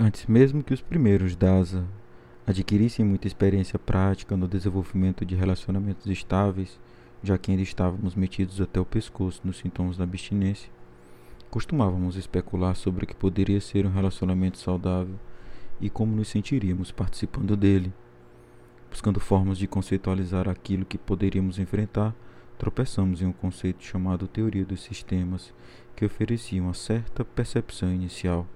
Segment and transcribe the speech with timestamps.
[0.00, 1.84] Antes mesmo que os primeiros DASA
[2.46, 6.78] adquirissem muita experiência prática no desenvolvimento de relacionamentos estáveis,
[7.20, 10.70] já que ainda estávamos metidos até o pescoço nos sintomas da abstinência,
[11.50, 15.16] costumávamos especular sobre o que poderia ser um relacionamento saudável
[15.80, 17.92] e como nos sentiríamos participando dele.
[18.88, 22.14] Buscando formas de conceitualizar aquilo que poderíamos enfrentar,
[22.56, 25.52] tropeçamos em um conceito chamado teoria dos sistemas,
[25.96, 28.46] que oferecia uma certa percepção inicial.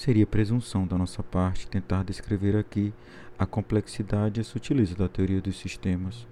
[0.00, 2.90] Seria presunção da nossa parte tentar descrever aqui
[3.38, 6.26] a complexidade e a sutileza da teoria dos sistemas.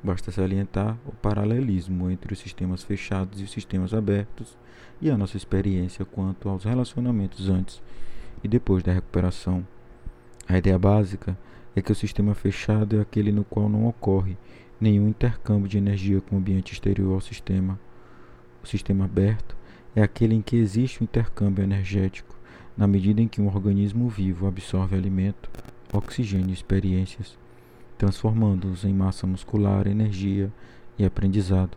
[0.00, 4.56] Basta salientar o paralelismo entre os sistemas fechados e os sistemas abertos
[5.00, 7.82] e a nossa experiência quanto aos relacionamentos antes
[8.44, 9.66] e depois da recuperação.
[10.48, 11.36] A ideia básica
[11.74, 14.38] é que o sistema fechado é aquele no qual não ocorre
[14.80, 17.76] nenhum intercâmbio de energia com o ambiente exterior ao sistema.
[18.62, 19.56] O sistema aberto
[19.96, 22.38] é aquele em que existe um intercâmbio energético,
[22.80, 25.50] na medida em que um organismo vivo absorve alimento,
[25.92, 27.36] oxigênio e experiências,
[27.98, 30.50] transformando-os em massa muscular, energia
[30.98, 31.76] e aprendizado.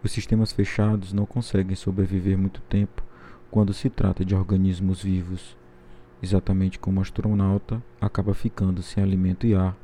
[0.00, 3.02] Os sistemas fechados não conseguem sobreviver muito tempo
[3.50, 5.56] quando se trata de organismos vivos.
[6.22, 9.76] Exatamente como o astronauta acaba ficando sem alimento e ar,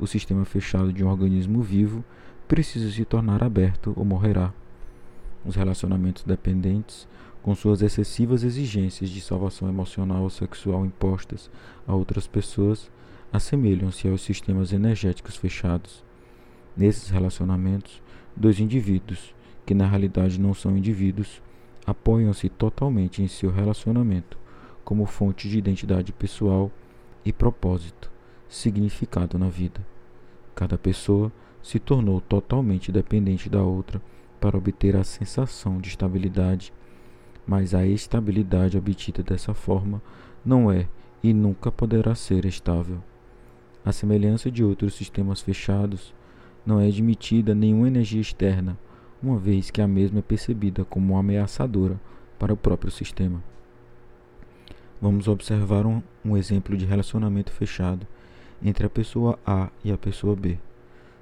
[0.00, 2.04] o sistema fechado de um organismo vivo
[2.48, 4.52] precisa se tornar aberto ou morrerá.
[5.44, 7.06] Os relacionamentos dependentes,
[7.46, 11.48] com suas excessivas exigências de salvação emocional ou sexual impostas
[11.86, 12.90] a outras pessoas,
[13.32, 16.02] assemelham-se aos sistemas energéticos fechados.
[16.76, 18.02] Nesses relacionamentos,
[18.34, 19.32] dois indivíduos,
[19.64, 21.40] que na realidade não são indivíduos,
[21.86, 24.36] apoiam-se totalmente em seu relacionamento
[24.84, 26.68] como fonte de identidade pessoal
[27.24, 28.10] e propósito,
[28.48, 29.86] significado na vida.
[30.52, 31.30] Cada pessoa
[31.62, 34.02] se tornou totalmente dependente da outra
[34.40, 36.72] para obter a sensação de estabilidade,
[37.46, 40.02] mas a estabilidade obtida dessa forma
[40.44, 40.88] não é
[41.22, 42.98] e nunca poderá ser estável.
[43.84, 46.12] A semelhança de outros sistemas fechados,
[46.64, 48.76] não é admitida nenhuma energia externa,
[49.22, 51.98] uma vez que a mesma é percebida como ameaçadora
[52.38, 53.42] para o próprio sistema.
[55.00, 58.06] Vamos observar um, um exemplo de relacionamento fechado
[58.62, 60.58] entre a pessoa A e a pessoa B.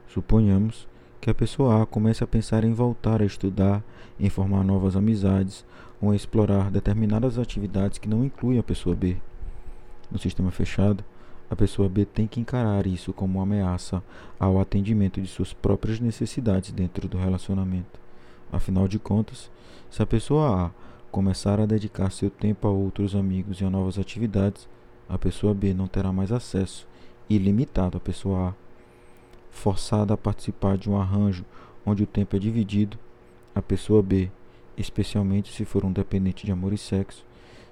[0.08, 0.88] Suponhamos
[1.20, 3.82] que a pessoa A comece a pensar em voltar a estudar,
[4.18, 5.64] em formar novas amizades
[6.00, 9.16] ou em explorar determinadas atividades que não incluem a pessoa B.
[10.10, 11.04] No sistema fechado,
[11.50, 14.02] a pessoa B tem que encarar isso como uma ameaça
[14.38, 18.00] ao atendimento de suas próprias necessidades dentro do relacionamento.
[18.50, 19.50] Afinal de contas,
[19.90, 20.70] se a pessoa A
[21.10, 24.68] começar a dedicar seu tempo a outros amigos e a novas atividades,
[25.08, 26.88] a pessoa B não terá mais acesso
[27.28, 28.54] ilimitado à pessoa A.
[29.50, 31.44] Forçada a participar de um arranjo
[31.86, 32.98] onde o tempo é dividido,
[33.54, 34.30] a pessoa B,
[34.76, 37.24] especialmente se for um dependente de amor e sexo,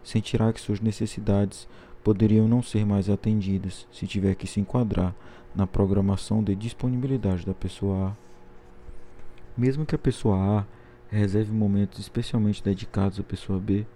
[0.03, 1.69] sentirá que suas necessidades
[2.03, 5.15] poderiam não ser mais atendidas se tiver que se enquadrar
[5.55, 8.13] na programação de disponibilidade da pessoa A.
[9.57, 10.67] Mesmo que a pessoa A
[11.09, 13.87] reserve momentos especialmente dedicados à pessoa B,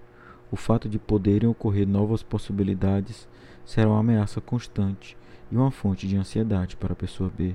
[0.50, 3.26] o fato de poderem ocorrer novas possibilidades
[3.64, 5.16] será uma ameaça constante
[5.50, 7.54] e uma fonte de ansiedade para a pessoa B.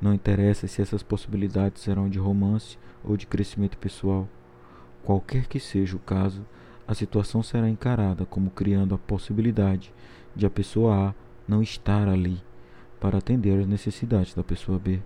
[0.00, 4.28] Não interessa se essas possibilidades serão de romance ou de crescimento pessoal.
[5.08, 6.44] Qualquer que seja o caso,
[6.86, 9.90] a situação será encarada como criando a possibilidade
[10.36, 11.14] de a pessoa A
[11.48, 12.42] não estar ali
[13.00, 15.00] para atender às necessidades da pessoa B.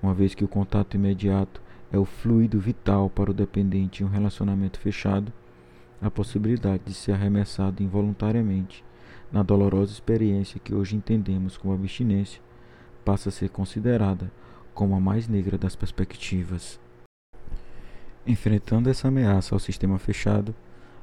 [0.00, 1.60] Uma vez que o contato imediato
[1.90, 5.32] é o fluido vital para o dependente em um relacionamento fechado,
[6.00, 8.84] a possibilidade de ser arremessado involuntariamente
[9.32, 12.40] na dolorosa experiência que hoje entendemos como abstinência
[13.04, 14.30] passa a ser considerada
[14.72, 16.78] como a mais negra das perspectivas.
[18.28, 20.52] Enfrentando essa ameaça ao sistema fechado,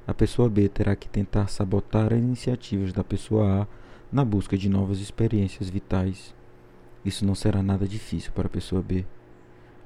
[0.06, 3.68] a pessoa B terá que tentar sabotar as iniciativas da pessoa A
[4.12, 6.36] na busca de novas experiências vitais.
[7.06, 9.06] Isso não será nada difícil para a pessoa B.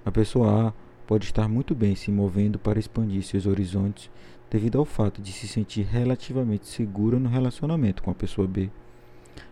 [0.03, 0.74] A pessoa A
[1.06, 4.09] pode estar muito bem se movendo para expandir seus horizontes
[4.50, 8.72] devido ao fato de se sentir relativamente segura no relacionamento com a pessoa B.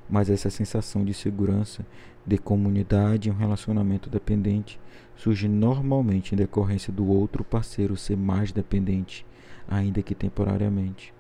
[0.10, 1.86] Mas essa sensação de segurança,
[2.26, 4.80] de comunidade em um relacionamento dependente
[5.16, 9.26] surge normalmente em decorrência do outro parceiro ser mais dependente,
[9.68, 11.14] ainda que temporariamente.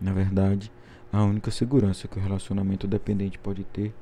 [0.00, 0.70] Na verdade,
[1.12, 3.94] a única segurança que o relacionamento dependente pode ter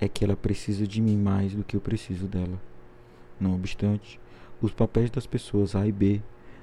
[0.00, 2.60] é que ela precisa de mim mais do que eu preciso dela.
[3.40, 4.20] Não obstante,
[4.60, 6.22] os papéis das pessoas A e B,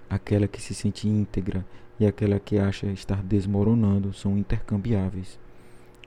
[0.10, 1.66] aquela que se sente íntegra
[2.00, 5.38] e aquela que acha estar desmoronando, são intercambiáveis.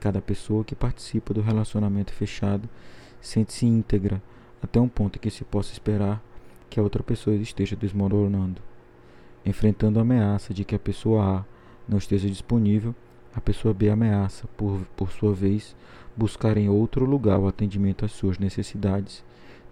[0.03, 2.67] Cada pessoa que participa do relacionamento fechado
[3.21, 4.21] sente-se íntegra
[4.61, 6.21] até um ponto em que se possa esperar
[6.69, 8.61] que a outra pessoa esteja desmoronando.
[9.45, 11.45] Enfrentando a ameaça de que a pessoa A
[11.87, 12.93] não esteja disponível,
[13.33, 15.73] A pessoa B ameaça, por, por sua vez,
[16.17, 19.23] buscar em outro lugar o atendimento às suas necessidades,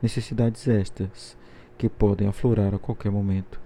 [0.01, 1.37] necessidades estas
[1.77, 3.59] que podem aflorar a qualquer momento.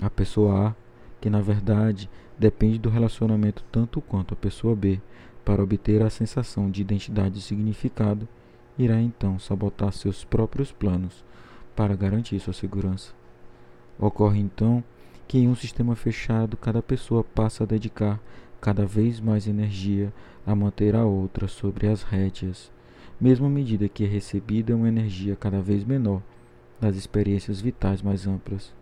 [0.00, 0.74] A pessoa A,
[1.20, 5.00] que na verdade depende do relacionamento tanto quanto a pessoa B
[5.44, 8.28] para obter a sensação de identidade e significado,
[8.78, 11.24] irá então sabotar seus próprios planos
[11.74, 13.12] para garantir sua segurança.
[13.98, 14.82] Ocorre então
[15.26, 18.20] que em um sistema fechado cada pessoa passa a dedicar
[18.60, 20.12] cada vez mais energia
[20.46, 22.70] a manter a outra sobre as rédeas,
[23.20, 26.22] mesmo à medida que é recebida uma energia cada vez menor
[26.80, 28.72] das experiências vitais mais amplas.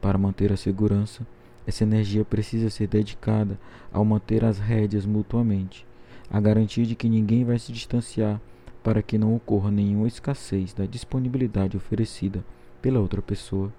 [0.00, 1.26] Para manter a segurança,
[1.66, 3.58] essa energia precisa ser dedicada
[3.92, 5.86] ao manter as rédeas mutuamente,
[6.30, 8.40] a garantia de que ninguém vai se distanciar
[8.82, 12.44] para que não ocorra nenhuma escassez da disponibilidade oferecida
[12.80, 13.72] pela outra pessoa.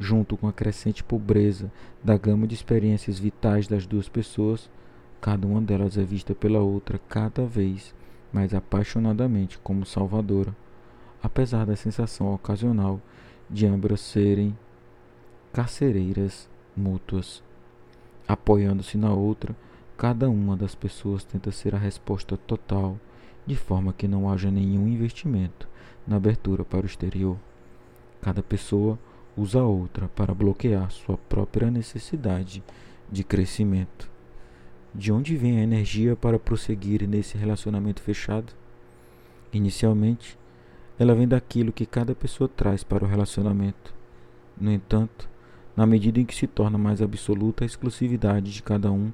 [0.00, 1.70] Junto com a crescente pobreza
[2.02, 4.70] da gama de experiências vitais das duas pessoas,
[5.20, 7.94] cada uma delas é vista pela outra cada vez
[8.32, 10.56] mais apaixonadamente como salvadora,
[11.22, 13.00] apesar da sensação ocasional
[13.50, 14.56] de ambas serem
[15.52, 17.42] carcereiras mútuas.
[18.26, 19.56] Apoiando-se na outra,
[19.96, 22.98] cada uma das pessoas tenta ser a resposta total,
[23.46, 25.68] de forma que não haja nenhum investimento
[26.06, 27.36] na abertura para o exterior.
[28.20, 28.98] Cada pessoa
[29.36, 32.62] usa a outra para bloquear sua própria necessidade
[33.10, 34.10] de crescimento.
[34.94, 38.52] De onde vem a energia para prosseguir nesse relacionamento fechado?
[39.52, 40.38] Inicialmente,
[40.98, 43.94] ela vem daquilo que cada pessoa traz para o relacionamento.
[44.60, 45.28] No entanto,
[45.76, 49.12] na medida em que se torna mais absoluta a exclusividade de cada um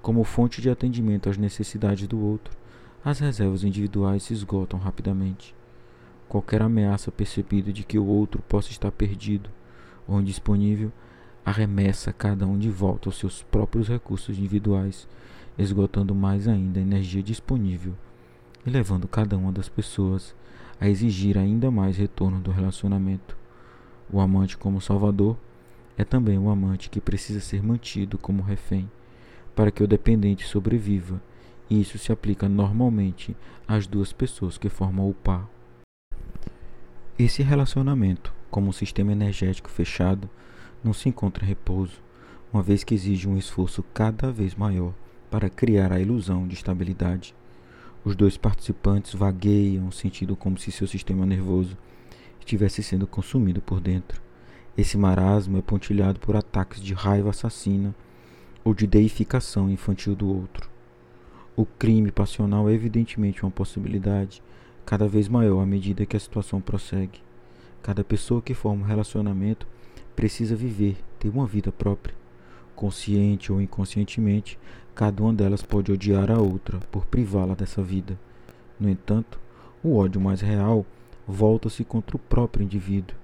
[0.00, 2.56] como fonte de atendimento às necessidades do outro,
[3.04, 5.54] as reservas individuais se esgotam rapidamente.
[6.28, 9.50] Qualquer ameaça percebida de que o outro possa estar perdido
[10.06, 10.92] ou indisponível
[11.44, 15.08] arremessa cada um de volta aos seus próprios recursos individuais,
[15.58, 17.94] esgotando mais ainda a energia disponível
[18.66, 20.34] e levando cada uma das pessoas
[20.80, 23.36] a exigir ainda mais retorno do relacionamento.
[24.10, 25.36] O amante, como salvador,
[25.98, 28.88] é também um amante que precisa ser mantido como refém
[29.58, 31.20] para que o dependente sobreviva,
[31.68, 33.36] e isso se aplica normalmente
[33.66, 35.50] às duas pessoas que formam o par.
[37.18, 40.30] Esse relacionamento, como um sistema energético fechado,
[40.84, 42.00] não se encontra em repouso,
[42.52, 44.94] uma vez que exige um esforço cada vez maior
[45.28, 47.34] para criar a ilusão de estabilidade.
[48.04, 51.76] Os dois participantes vagueiam, sentindo como se seu sistema nervoso
[52.38, 54.27] estivesse sendo consumido por dentro.
[54.78, 57.92] Esse marasmo é pontilhado por ataques de raiva assassina
[58.62, 60.70] ou de deificação infantil do outro.
[61.56, 64.40] O crime passional é evidentemente uma possibilidade,
[64.86, 67.20] cada vez maior à medida que a situação prossegue.
[67.82, 69.66] Cada pessoa que forma um relacionamento
[70.14, 72.14] precisa viver, ter uma vida própria.
[72.76, 74.56] Consciente ou inconscientemente,
[74.94, 78.16] cada uma delas pode odiar a outra por privá-la dessa vida.
[78.78, 79.40] No entanto,
[79.82, 80.86] o ódio mais real
[81.26, 83.16] volta-se contra o próprio indivíduo,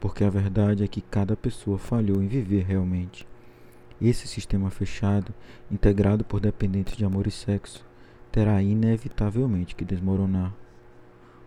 [0.00, 3.26] porque a verdade é que cada pessoa falhou em viver realmente.
[4.00, 5.34] Esse sistema fechado,
[5.70, 7.84] integrado por dependentes de amor e sexo,
[8.30, 10.52] terá inevitavelmente que desmoronar.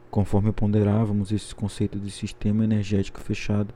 [0.10, 3.74] Conforme ponderávamos esse conceito de sistema energético fechado,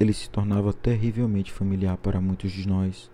[0.00, 3.08] ele se tornava terrivelmente familiar para muitos de nós.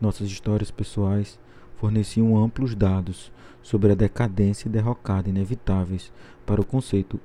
[0.00, 1.38] Nossas histórias pessoais
[1.76, 3.30] forneciam amplos dados
[3.62, 6.10] sobre a decadência e derrocada inevitáveis
[6.46, 7.20] para o conceito,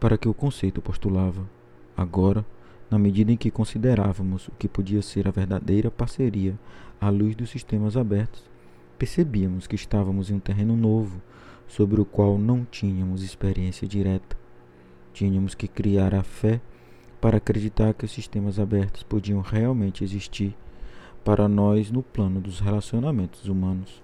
[0.00, 1.46] para que o conceito postulava.
[1.96, 2.44] Agora,
[2.90, 6.58] na medida em que considerávamos o que podia ser a verdadeira parceria
[7.00, 8.42] à luz dos sistemas abertos,
[8.98, 11.20] percebíamos que estávamos em um terreno novo
[11.66, 14.36] sobre o qual não tínhamos experiência direta.
[15.12, 16.60] Tínhamos que criar a fé
[17.20, 20.54] para acreditar que os sistemas abertos podiam realmente existir
[21.24, 24.02] para nós no plano dos relacionamentos humanos.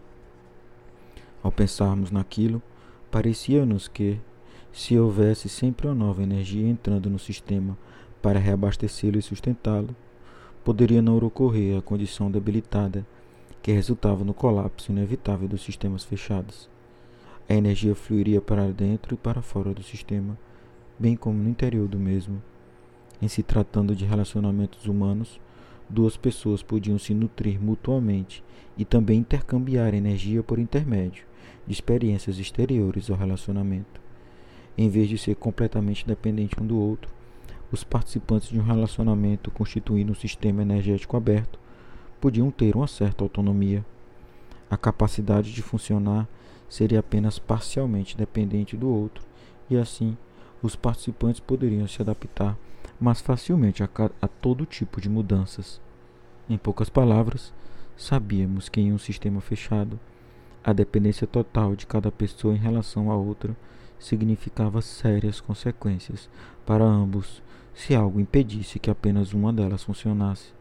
[1.43, 2.63] Ao pensarmos naquilo,
[3.11, 4.19] parecia-nos que,
[4.73, 7.77] se houvesse sempre uma nova energia entrando no sistema
[8.23, 9.95] para reabastecê-lo e sustentá-lo,
[10.65, 13.07] poderia não ocorrer a condição debilitada
[13.63, 16.69] que resultava no colapso inevitável dos sistemas fechados.
[17.49, 20.39] A energia fluiria para dentro e para fora do sistema,
[20.99, 22.43] bem como no interior do mesmo.
[23.21, 25.41] Em se tratando de relacionamentos humanos,
[25.89, 28.45] duas pessoas podiam se nutrir mutuamente
[28.79, 31.25] e também intercambiar energia por intermédio
[31.67, 34.10] de experiências exteriores ao relacionamento.
[34.81, 37.13] Em vez de ser completamente dependente um do outro,
[37.71, 41.59] os participantes de um relacionamento constituindo um sistema energético aberto
[42.19, 43.85] podiam ter uma certa autonomia.
[44.71, 46.27] A capacidade de funcionar
[46.67, 49.23] seria apenas parcialmente dependente do outro,
[49.69, 50.17] e assim
[50.63, 52.57] os participantes poderiam se adaptar
[52.99, 53.89] mais facilmente a,
[54.23, 55.79] a todo tipo de mudanças.
[56.49, 57.53] Em poucas palavras,
[58.01, 60.01] Sabíamos que em um sistema fechado,
[60.65, 63.55] a dependência total de cada pessoa em relação à outra
[64.01, 66.29] significava sérias consequências
[66.67, 67.43] para ambos
[67.73, 70.53] se algo impedisse que apenas uma delas funcionasse.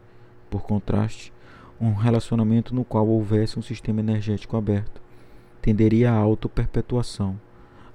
[0.48, 1.32] Por contraste,
[1.80, 5.00] um relacionamento no qual houvesse um sistema energético aberto
[5.62, 7.40] tenderia à autoperpetuação,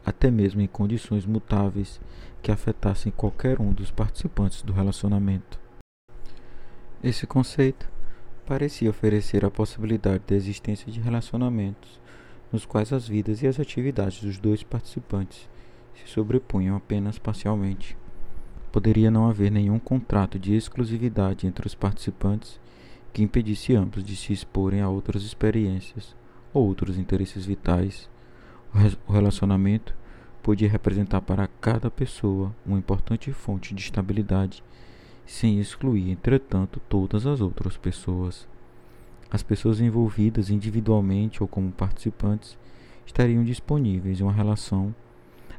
[0.06, 2.02] até mesmo em condições mutáveis
[2.42, 5.60] que afetassem qualquer um dos participantes do relacionamento.
[7.04, 7.90] Esse conceito
[8.46, 12.00] parecia oferecer a possibilidade da existência de relacionamentos
[12.52, 15.50] nos quais as vidas e as atividades dos dois participantes
[15.96, 17.98] se sobrepunham apenas parcialmente.
[18.72, 22.60] Poderia não haver nenhum contrato de exclusividade entre os participantes
[23.14, 26.16] que impedisse ambos de se exporem a outras experiências
[26.54, 28.10] ou outros interesses vitais.
[29.08, 29.96] O relacionamento
[30.44, 34.62] podia representar para cada pessoa uma importante fonte de estabilidade,
[35.26, 38.46] sem excluir, entretanto, todas as outras pessoas.
[39.36, 42.58] As pessoas envolvidas individualmente ou como participantes
[43.06, 44.96] estariam disponíveis em uma relação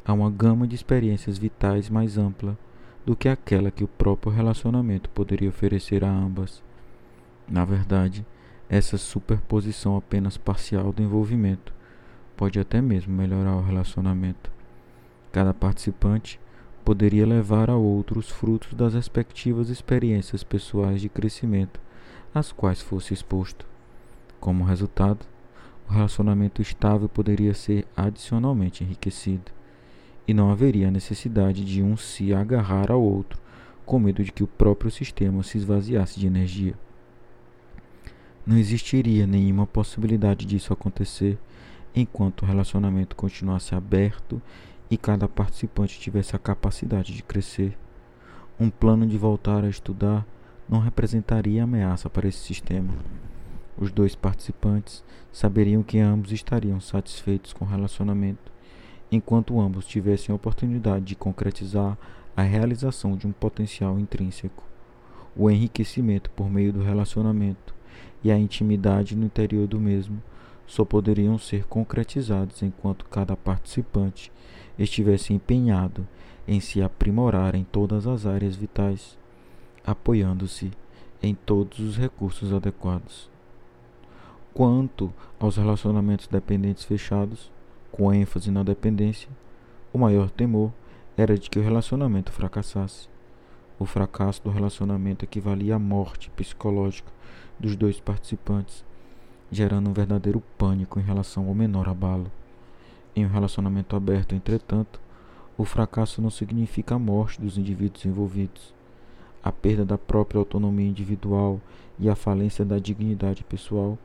[0.02, 2.56] a uma gama de experiências vitais mais ampla
[3.04, 6.62] do que aquela que o próprio relacionamento poderia oferecer a ambas.
[7.47, 8.25] Na verdade,
[8.66, 11.75] essa superposição apenas parcial do envolvimento
[12.35, 14.50] pode até mesmo melhorar o relacionamento.
[15.30, 16.40] Cada participante
[16.83, 21.78] poderia levar a outro os frutos das respectivas experiências pessoais de crescimento
[22.38, 23.66] às quais fosse exposto.
[24.38, 25.25] Como resultado,
[25.88, 29.50] o relacionamento estável poderia ser adicionalmente enriquecido,
[30.28, 33.40] e não haveria necessidade de um se agarrar ao outro
[33.87, 36.75] com medo de que o próprio sistema se esvaziasse de energia.
[38.45, 41.38] Não existiria nenhuma possibilidade disso acontecer
[41.95, 44.43] enquanto o relacionamento continuasse aberto
[44.90, 47.78] e cada participante tivesse a capacidade de crescer.
[48.61, 50.26] Um plano de voltar a estudar
[50.68, 52.92] não representaria ameaça para esse sistema.
[53.78, 58.50] Os dois participantes saberiam que ambos estariam satisfeitos com o relacionamento,
[59.12, 61.96] enquanto ambos tivessem a oportunidade de concretizar
[62.37, 64.64] a realização de um potencial intrínseco.
[65.37, 67.75] O enriquecimento por meio do relacionamento
[68.25, 70.23] e a intimidade no interior do mesmo
[70.66, 74.32] só poderiam ser concretizados enquanto cada participante
[74.78, 76.06] estivesse empenhado
[76.49, 79.18] em se aprimorar em todas as áreas vitais,
[79.87, 80.73] apoiando-se
[81.23, 83.31] em todos os recursos adequados.
[84.52, 87.52] Quanto aos relacionamentos dependentes fechados,
[87.93, 89.28] com ênfase na dependência,
[89.93, 90.73] o maior temor
[91.16, 93.09] era de que o relacionamento fracassasse.
[93.78, 97.12] O fracasso do relacionamento equivalia à morte psicológica
[97.59, 98.85] dos dois participantes,
[99.50, 102.31] gerando um verdadeiro pânico em relação ao menor abalo.
[103.14, 105.00] Em um relacionamento aberto, entretanto,
[105.57, 108.75] o fracasso não significa a morte dos indivíduos envolvidos.
[109.47, 111.61] A perda da própria autonomia individual
[112.00, 113.97] e a falência da dignidade pessoal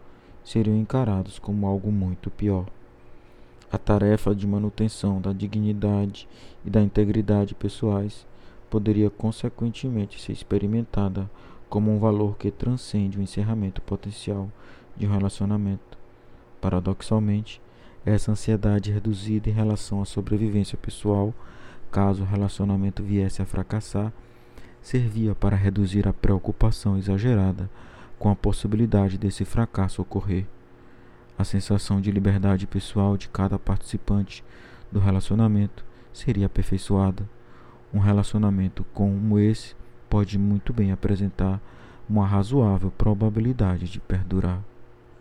[0.44, 2.68] seriam encarados como algo muito pior.
[3.72, 6.30] A tarefa de manutenção da dignidade
[6.64, 8.24] e da integridade pessoais
[8.70, 11.28] poderia consequentemente ser experimentada
[11.68, 14.48] como um valor que transcende o encerramento potencial
[14.96, 15.98] de um relacionamento.
[16.62, 17.60] Paradoxalmente,
[18.06, 21.34] essa ansiedade reduzida em relação à sobrevivência pessoal,
[21.90, 24.14] caso o relacionamento viesse a fracassar,
[24.82, 27.70] servia para reduzir a preocupação exagerada
[28.18, 30.46] com a possibilidade desse fracasso ocorrer.
[31.38, 34.44] A sensação de liberdade pessoal de cada participante
[34.92, 35.84] do relacionamento
[36.14, 37.28] seria aperfeiçoada.
[37.94, 39.76] Um relacionamento como esse
[40.10, 41.62] pode muito bem apresentar
[42.08, 44.62] uma razoável probabilidade de perdurar.